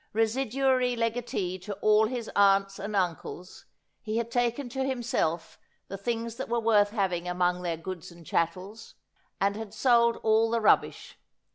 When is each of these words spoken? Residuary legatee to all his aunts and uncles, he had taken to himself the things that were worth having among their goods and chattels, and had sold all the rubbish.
Residuary 0.13 0.95
legatee 0.95 1.59
to 1.59 1.73
all 1.75 2.07
his 2.07 2.27
aunts 2.35 2.79
and 2.79 2.95
uncles, 2.95 3.65
he 4.01 4.17
had 4.17 4.31
taken 4.31 4.67
to 4.69 4.83
himself 4.83 5.59
the 5.89 5.95
things 5.97 6.37
that 6.37 6.49
were 6.49 6.59
worth 6.59 6.89
having 6.89 7.27
among 7.29 7.61
their 7.61 7.77
goods 7.77 8.09
and 8.11 8.25
chattels, 8.25 8.95
and 9.39 9.55
had 9.55 9.75
sold 9.75 10.17
all 10.23 10.49
the 10.49 10.59
rubbish. 10.59 11.19